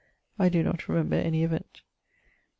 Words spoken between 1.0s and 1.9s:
any event[AD].